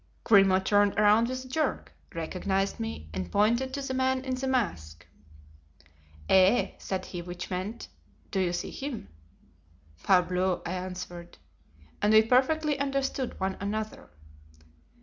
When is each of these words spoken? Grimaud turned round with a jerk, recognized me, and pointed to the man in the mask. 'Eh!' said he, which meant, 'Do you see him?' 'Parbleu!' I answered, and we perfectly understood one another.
Grimaud 0.23 0.65
turned 0.65 0.97
round 0.97 1.27
with 1.29 1.45
a 1.45 1.47
jerk, 1.47 1.93
recognized 2.15 2.79
me, 2.79 3.07
and 3.13 3.31
pointed 3.31 3.71
to 3.75 3.83
the 3.83 3.93
man 3.93 4.25
in 4.25 4.33
the 4.33 4.47
mask. 4.47 5.05
'Eh!' 6.27 6.71
said 6.79 7.05
he, 7.05 7.21
which 7.21 7.51
meant, 7.51 7.87
'Do 8.31 8.39
you 8.39 8.51
see 8.51 8.71
him?' 8.71 9.09
'Parbleu!' 10.03 10.63
I 10.65 10.73
answered, 10.73 11.37
and 12.01 12.11
we 12.11 12.23
perfectly 12.23 12.79
understood 12.79 13.39
one 13.39 13.57
another. 13.59 14.09